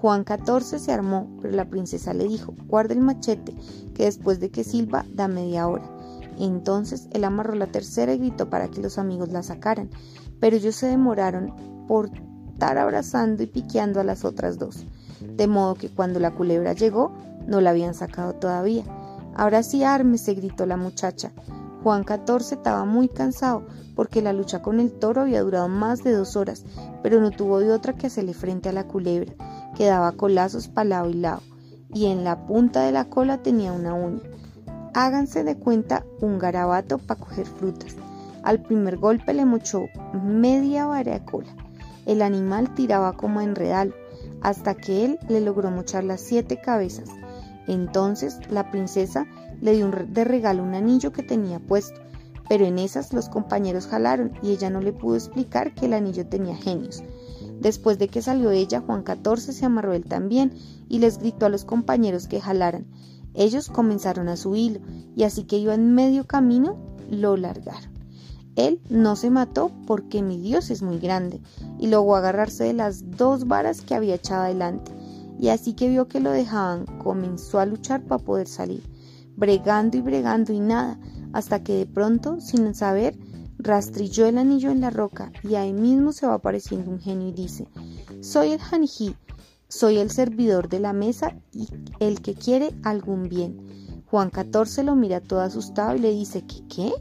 Juan 0.02 0.24
XIV 0.26 0.80
se 0.80 0.90
armó, 0.90 1.28
pero 1.40 1.54
la 1.54 1.70
princesa 1.70 2.12
le 2.12 2.26
dijo, 2.26 2.56
guarda 2.66 2.92
el 2.92 3.00
machete, 3.00 3.54
que 3.94 4.06
después 4.06 4.40
de 4.40 4.50
que 4.50 4.64
silba 4.64 5.04
da 5.14 5.28
media 5.28 5.68
hora. 5.68 5.88
Entonces 6.40 7.06
él 7.12 7.22
amarró 7.22 7.54
la 7.54 7.68
tercera 7.68 8.12
y 8.12 8.18
gritó 8.18 8.50
para 8.50 8.66
que 8.66 8.80
los 8.80 8.98
amigos 8.98 9.28
la 9.28 9.44
sacaran, 9.44 9.90
pero 10.40 10.56
ellos 10.56 10.74
se 10.74 10.88
demoraron 10.88 11.54
por 11.86 12.10
estar 12.52 12.78
abrazando 12.78 13.44
y 13.44 13.46
piqueando 13.46 14.00
a 14.00 14.04
las 14.04 14.24
otras 14.24 14.58
dos, 14.58 14.84
de 15.20 15.46
modo 15.46 15.76
que 15.76 15.88
cuando 15.88 16.18
la 16.18 16.34
culebra 16.34 16.72
llegó 16.72 17.12
no 17.46 17.60
la 17.60 17.70
habían 17.70 17.94
sacado 17.94 18.32
todavía. 18.32 18.82
Ahora 19.36 19.62
sí 19.62 19.84
ármese, 19.84 20.34
gritó 20.34 20.66
la 20.66 20.76
muchacha. 20.76 21.30
Juan 21.84 22.04
XIV 22.04 22.54
estaba 22.54 22.84
muy 22.84 23.08
cansado 23.08 23.68
porque 23.94 24.20
la 24.20 24.32
lucha 24.32 24.62
con 24.62 24.80
el 24.80 24.90
toro 24.90 25.20
había 25.20 25.42
durado 25.42 25.68
más 25.68 26.02
de 26.02 26.10
dos 26.10 26.34
horas, 26.34 26.64
pero 27.04 27.20
no 27.20 27.30
tuvo 27.30 27.60
de 27.60 27.70
otra 27.70 27.92
que 27.92 28.08
hacerle 28.08 28.34
frente 28.34 28.68
a 28.68 28.72
la 28.72 28.88
culebra 28.88 29.32
que 29.76 29.86
daba 29.86 30.12
colazos 30.12 30.68
para 30.68 30.88
lado 30.88 31.10
y 31.10 31.14
lado, 31.14 31.42
y 31.92 32.06
en 32.06 32.24
la 32.24 32.46
punta 32.46 32.82
de 32.82 32.92
la 32.92 33.06
cola 33.06 33.38
tenía 33.42 33.72
una 33.72 33.94
uña. 33.94 34.22
Háganse 34.94 35.44
de 35.44 35.56
cuenta 35.56 36.04
un 36.20 36.38
garabato 36.38 36.98
para 36.98 37.20
coger 37.20 37.46
frutas. 37.46 37.96
Al 38.42 38.60
primer 38.60 38.98
golpe 38.98 39.32
le 39.32 39.44
mochó 39.44 39.86
media 40.22 40.86
vara 40.86 41.12
de 41.12 41.24
cola. 41.24 41.54
El 42.06 42.22
animal 42.22 42.74
tiraba 42.74 43.12
como 43.12 43.40
enredalo, 43.40 43.94
hasta 44.42 44.74
que 44.74 45.04
él 45.04 45.18
le 45.28 45.40
logró 45.40 45.70
mochar 45.70 46.04
las 46.04 46.20
siete 46.20 46.60
cabezas. 46.60 47.08
Entonces 47.68 48.38
la 48.50 48.70
princesa 48.70 49.26
le 49.60 49.74
dio 49.74 49.88
de 49.90 50.24
regalo 50.24 50.62
un 50.62 50.74
anillo 50.74 51.12
que 51.12 51.22
tenía 51.22 51.60
puesto, 51.60 52.00
pero 52.48 52.66
en 52.66 52.78
esas 52.78 53.12
los 53.12 53.28
compañeros 53.28 53.86
jalaron 53.86 54.32
y 54.42 54.50
ella 54.50 54.68
no 54.68 54.80
le 54.80 54.92
pudo 54.92 55.14
explicar 55.14 55.72
que 55.74 55.86
el 55.86 55.92
anillo 55.92 56.26
tenía 56.26 56.56
genios. 56.56 57.02
Después 57.62 57.96
de 58.00 58.08
que 58.08 58.22
salió 58.22 58.50
ella, 58.50 58.82
Juan 58.84 59.04
XIV 59.06 59.52
se 59.52 59.64
amarró 59.64 59.92
él 59.92 60.04
también 60.04 60.52
y 60.88 60.98
les 60.98 61.18
gritó 61.18 61.46
a 61.46 61.48
los 61.48 61.64
compañeros 61.64 62.26
que 62.26 62.40
jalaran. 62.40 62.86
Ellos 63.34 63.68
comenzaron 63.68 64.28
a 64.28 64.36
subirlo 64.36 64.80
y 65.14 65.22
así 65.22 65.44
que 65.44 65.58
iba 65.58 65.72
en 65.72 65.94
medio 65.94 66.26
camino, 66.26 66.76
lo 67.08 67.36
largaron. 67.36 67.92
Él 68.56 68.80
no 68.90 69.14
se 69.14 69.30
mató 69.30 69.70
porque 69.86 70.22
mi 70.22 70.38
Dios 70.38 70.70
es 70.70 70.82
muy 70.82 70.98
grande 70.98 71.40
y 71.78 71.86
logró 71.86 72.16
agarrarse 72.16 72.64
de 72.64 72.72
las 72.72 73.12
dos 73.16 73.46
varas 73.46 73.80
que 73.80 73.94
había 73.94 74.16
echado 74.16 74.42
adelante 74.42 74.90
y 75.38 75.48
así 75.48 75.74
que 75.74 75.88
vio 75.88 76.08
que 76.08 76.18
lo 76.18 76.32
dejaban 76.32 76.86
comenzó 76.98 77.60
a 77.60 77.66
luchar 77.66 78.02
para 78.02 78.24
poder 78.24 78.48
salir, 78.48 78.82
bregando 79.36 79.96
y 79.96 80.00
bregando 80.00 80.52
y 80.52 80.58
nada, 80.58 80.98
hasta 81.32 81.62
que 81.62 81.74
de 81.76 81.86
pronto, 81.86 82.40
sin 82.40 82.74
saber, 82.74 83.16
rastrilló 83.62 84.26
el 84.26 84.38
anillo 84.38 84.70
en 84.70 84.80
la 84.80 84.90
roca 84.90 85.32
y 85.42 85.54
ahí 85.54 85.72
mismo 85.72 86.12
se 86.12 86.26
va 86.26 86.34
apareciendo 86.34 86.90
un 86.90 87.00
genio 87.00 87.28
y 87.28 87.32
dice, 87.32 87.66
soy 88.20 88.52
el 88.52 88.58
Janijí, 88.58 89.14
soy 89.68 89.98
el 89.98 90.10
servidor 90.10 90.68
de 90.68 90.80
la 90.80 90.92
mesa 90.92 91.36
y 91.52 91.68
el 92.00 92.20
que 92.20 92.34
quiere 92.34 92.74
algún 92.82 93.28
bien. 93.28 94.02
Juan 94.06 94.30
XIV 94.30 94.84
lo 94.84 94.96
mira 94.96 95.20
todo 95.20 95.40
asustado 95.40 95.96
y 95.96 96.00
le 96.00 96.10
dice, 96.10 96.44
¿qué 96.46 96.62
qué? 96.68 96.92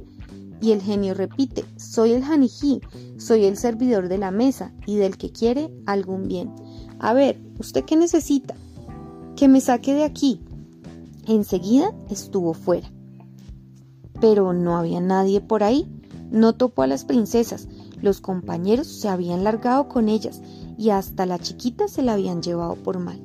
Y 0.62 0.72
el 0.72 0.82
genio 0.82 1.16
repite, 1.16 1.66
soy 1.76 2.12
el 2.12 2.24
Janijí, 2.24 2.82
soy 3.18 3.46
el 3.46 3.58
servidor 3.58 4.08
de 4.08 4.20
la 4.20 4.32
mesa 4.32 4.72
y 4.86 4.98
del 4.98 5.18
que 5.18 5.32
quiere 5.32 5.74
algún 5.88 6.28
bien. 6.28 6.54
A 7.00 7.14
ver, 7.14 7.42
¿usted 7.60 7.84
qué 7.84 7.96
necesita? 7.96 8.56
Que 9.36 9.48
me 9.48 9.60
saque 9.60 9.94
de 9.96 10.04
aquí. 10.04 10.40
Enseguida 11.28 11.94
estuvo 12.10 12.54
fuera. 12.54 12.92
Pero 14.20 14.54
no 14.54 14.78
había 14.78 15.02
nadie 15.02 15.42
por 15.42 15.64
ahí. 15.64 16.01
No 16.32 16.54
topó 16.54 16.84
a 16.84 16.88
las 16.88 17.06
princesas. 17.06 17.68
Los 18.02 18.22
compañeros 18.22 18.88
se 18.88 19.10
habían 19.10 19.44
largado 19.44 19.88
con 19.88 20.10
ellas 20.10 20.42
y 20.78 20.90
hasta 20.90 21.26
la 21.26 21.38
chiquita 21.38 21.88
se 21.88 22.02
la 22.02 22.14
habían 22.14 22.42
llevado 22.42 22.76
por 22.76 22.98
mal. 22.98 23.22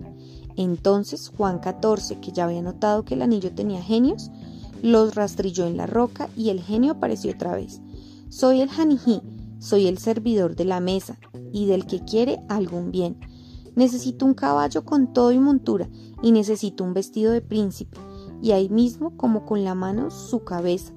Entonces 0.56 1.32
Juan 1.36 1.60
XIV, 1.62 2.20
que 2.20 2.32
ya 2.32 2.44
había 2.44 2.62
notado 2.62 3.04
que 3.04 3.14
el 3.14 3.22
anillo 3.22 3.54
tenía 3.54 3.80
genios, 3.80 4.30
los 4.82 5.14
rastrilló 5.14 5.66
en 5.66 5.76
la 5.76 5.86
roca 5.86 6.28
y 6.36 6.50
el 6.50 6.60
genio 6.60 6.92
apareció 6.92 7.32
otra 7.32 7.54
vez. 7.54 7.80
Soy 8.28 8.60
el 8.60 8.68
Janijí, 8.68 9.22
soy 9.58 9.86
el 9.86 9.98
servidor 9.98 10.56
de 10.56 10.64
la 10.64 10.80
mesa 10.80 11.18
y 11.52 11.66
del 11.66 11.86
que 11.86 12.04
quiere 12.04 12.40
algún 12.48 12.90
bien. 12.90 13.18
Necesito 13.74 14.26
un 14.26 14.34
caballo 14.34 14.84
con 14.84 15.12
todo 15.12 15.32
y 15.32 15.38
montura 15.38 15.88
y 16.22 16.32
necesito 16.32 16.82
un 16.82 16.94
vestido 16.94 17.32
de 17.32 17.40
príncipe. 17.40 17.98
Y 18.42 18.52
ahí 18.52 18.68
mismo, 18.68 19.16
como 19.16 19.46
con 19.46 19.64
la 19.64 19.74
mano, 19.74 20.10
su 20.10 20.44
cabeza, 20.44 20.92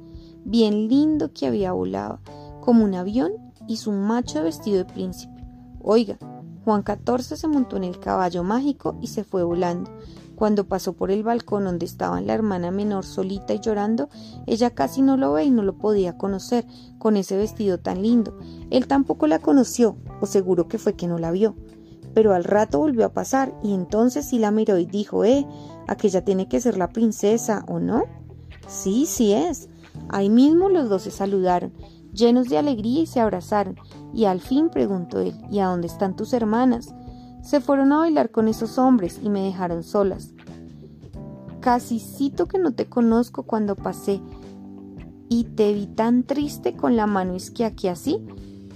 bien 0.50 0.88
lindo 0.88 1.32
que 1.34 1.48
había 1.48 1.72
volado, 1.72 2.20
como 2.62 2.84
un 2.84 2.96
avión 2.96 3.32
y 3.68 3.78
su 3.78 3.92
macho 3.92 4.44
vestido 4.44 4.80
de 4.80 4.86
príncipe. 4.86 5.44
Oiga, 5.82 6.18
Juan 6.66 6.84
XIV 6.84 7.38
se 7.38 7.48
montó 7.48 7.78
en 7.78 7.84
el 7.84 8.00
caballo 8.00 8.44
mágico 8.44 8.98
y 9.02 9.08
se 9.08 9.24
fue 9.24 9.44
volando. 9.44 9.92
Cuando 10.36 10.68
pasó 10.68 10.94
por 10.94 11.12
el 11.12 11.24
balcón 11.24 11.66
donde 11.66 11.86
estaba 11.86 12.22
la 12.22 12.34
hermana 12.34 12.72
menor 12.72 13.06
solita 13.06 13.54
y 13.54 13.60
llorando, 13.60 14.10
ella 14.48 14.70
casi 14.70 15.02
no 15.02 15.18
lo 15.18 15.34
ve 15.34 15.46
y 15.46 15.52
no 15.52 15.64
lo 15.64 15.78
podía 15.78 16.18
conocer 16.18 16.66
con 16.98 17.18
ese 17.18 17.38
vestido 17.38 17.78
tan 17.78 18.02
lindo. 18.02 18.38
Él 18.70 18.88
tampoco 18.88 19.28
la 19.28 19.40
conoció, 19.40 19.98
o 20.22 20.26
seguro 20.26 20.68
que 20.68 20.78
fue 20.78 20.94
que 20.94 21.08
no 21.08 21.18
la 21.18 21.32
vio 21.32 21.56
pero 22.14 22.34
al 22.34 22.44
rato 22.44 22.80
volvió 22.80 23.06
a 23.06 23.14
pasar 23.14 23.54
y 23.64 23.74
entonces 23.74 24.28
sí 24.28 24.40
la 24.40 24.52
miró 24.52 24.78
y 24.78 24.86
dijo, 24.86 25.24
eh, 25.26 25.46
aquella 25.88 26.24
tiene 26.24 26.48
que 26.48 26.60
ser 26.60 26.78
la 26.78 26.90
princesa, 26.90 27.64
¿o 27.68 27.80
no? 27.80 28.04
Sí, 28.68 29.06
sí 29.06 29.34
es. 29.34 29.70
Ahí 30.08 30.30
mismo 30.30 30.70
los 30.70 30.90
dos 30.90 31.04
se 31.04 31.12
saludaron, 31.12 31.74
llenos 32.14 32.48
de 32.48 32.58
alegría 32.58 33.02
y 33.02 33.06
se 33.06 33.20
abrazaron, 33.20 33.76
y 34.14 34.26
al 34.26 34.40
fin 34.40 34.70
preguntó 34.70 35.20
él, 35.20 35.36
¿y 35.52 35.60
a 35.60 35.68
dónde 35.68 35.88
están 35.88 36.16
tus 36.16 36.34
hermanas? 36.34 36.94
Se 37.44 37.62
fueron 37.62 37.92
a 37.92 38.00
bailar 38.00 38.32
con 38.32 38.48
esos 38.48 38.78
hombres 38.78 39.20
y 39.24 39.30
me 39.30 39.44
dejaron 39.44 39.84
solas. 39.84 40.34
Casi 41.60 42.00
cito 42.00 42.48
que 42.48 42.58
no 42.58 42.72
te 42.72 42.86
conozco 42.86 43.44
cuando 43.44 43.76
pasé 43.76 44.22
y 45.30 45.44
te 45.44 45.74
vi 45.74 45.88
tan 45.88 46.24
triste 46.24 46.76
con 46.76 46.96
la 46.96 47.06
mano 47.06 47.36
aquí 47.66 47.88
así, 47.88 48.26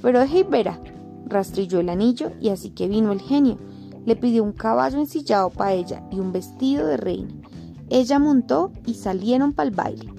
pero 0.02 0.22
hey, 0.22 0.46
verá, 0.50 0.80
rastrilló 1.26 1.80
el 1.80 1.90
anillo 1.90 2.32
y 2.40 2.50
así 2.50 2.70
que 2.70 2.88
vino 2.88 3.12
el 3.12 3.22
genio. 3.22 3.58
Le 4.06 4.16
pidió 4.16 4.44
un 4.44 4.52
caballo 4.52 5.00
ensillado 5.00 5.50
para 5.50 5.74
ella 5.74 6.04
y 6.12 6.20
un 6.20 6.32
vestido 6.32 6.86
de 6.86 6.98
reina. 6.98 7.34
Ella 7.90 8.20
montó 8.20 8.72
y 8.86 8.96
salieron 8.96 9.54
para 9.54 9.70
el 9.70 9.76
baile. 9.76 10.13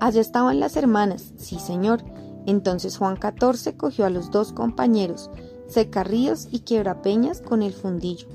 Allá 0.00 0.20
estaban 0.20 0.60
las 0.60 0.76
hermanas, 0.76 1.32
sí 1.36 1.58
señor. 1.58 2.04
Entonces 2.46 2.96
Juan 2.96 3.16
XIV 3.16 3.76
cogió 3.76 4.06
a 4.06 4.10
los 4.10 4.30
dos 4.30 4.52
compañeros, 4.52 5.30
Secarríos 5.68 6.48
y 6.50 6.60
Quiebrapeñas, 6.60 7.40
con 7.40 7.62
el 7.62 7.72
fundillo, 7.72 8.28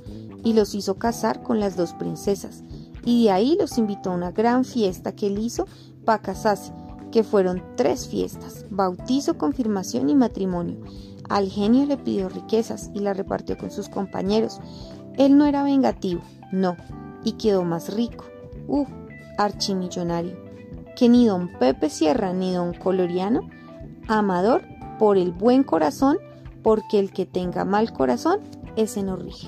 y 0.43 0.53
los 0.53 0.75
hizo 0.75 0.95
casar 0.95 1.43
con 1.43 1.59
las 1.59 1.77
dos 1.77 1.93
princesas, 1.93 2.63
y 3.05 3.25
de 3.25 3.31
ahí 3.31 3.57
los 3.59 3.77
invitó 3.77 4.11
a 4.11 4.15
una 4.15 4.31
gran 4.31 4.65
fiesta 4.65 5.13
que 5.15 5.27
él 5.27 5.39
hizo 5.39 5.65
para 6.03 6.21
casarse, 6.21 6.73
que 7.11 7.23
fueron 7.23 7.63
tres 7.77 8.07
fiestas, 8.07 8.65
bautizo, 8.69 9.37
confirmación 9.37 10.09
y 10.09 10.15
matrimonio. 10.15 10.81
Al 11.29 11.49
genio 11.49 11.85
le 11.85 11.97
pidió 11.97 12.27
riquezas 12.27 12.91
y 12.93 12.99
la 12.99 13.13
repartió 13.13 13.57
con 13.57 13.71
sus 13.71 13.87
compañeros. 13.87 14.59
Él 15.17 15.37
no 15.37 15.45
era 15.45 15.63
vengativo, 15.63 16.21
no, 16.51 16.75
y 17.23 17.33
quedó 17.33 17.63
más 17.63 17.93
rico. 17.93 18.25
Uh, 18.67 18.85
archimillonario. 19.37 20.50
Que 21.01 21.09
ni 21.09 21.25
don 21.25 21.47
Pepe 21.47 21.89
Sierra 21.89 22.31
ni 22.31 22.53
don 22.53 22.75
Coloriano, 22.75 23.49
amador 24.07 24.61
por 24.99 25.17
el 25.17 25.31
buen 25.31 25.63
corazón, 25.63 26.19
porque 26.61 26.99
el 26.99 27.11
que 27.11 27.25
tenga 27.25 27.65
mal 27.65 27.91
corazón, 27.91 28.39
ese 28.75 29.01
no 29.01 29.15
rige. 29.15 29.47